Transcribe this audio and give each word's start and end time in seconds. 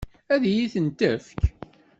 Ad 0.33 0.43
iyi-ten-tefk? 0.49 1.41